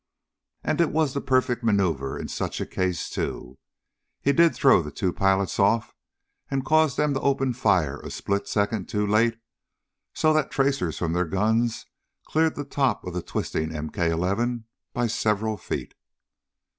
And 0.63 0.81
it 0.81 0.89
was 0.89 1.13
the 1.13 1.21
perfect 1.21 1.63
maneuver 1.63 2.17
in 2.17 2.27
such 2.27 2.59
a 2.59 2.65
case, 2.65 3.07
too. 3.07 3.59
He 4.19 4.33
did 4.33 4.55
throw 4.55 4.81
the 4.81 4.89
two 4.89 5.13
pilots 5.13 5.59
off 5.59 5.93
and 6.49 6.65
caused 6.65 6.97
them 6.97 7.13
to 7.13 7.19
open 7.19 7.53
fire 7.53 7.99
a 7.99 8.09
split 8.09 8.47
second 8.47 8.89
too 8.89 9.05
late 9.05 9.37
so 10.15 10.33
that 10.33 10.49
tracers 10.49 10.97
from 10.97 11.13
their 11.13 11.25
guns 11.25 11.85
cleared 12.25 12.55
the 12.55 12.65
top 12.65 13.03
of 13.05 13.13
the 13.13 13.21
twisting 13.21 13.69
MK 13.69 14.09
11 14.09 14.65
by 14.91 15.05
several 15.05 15.55
feet. 15.55 15.93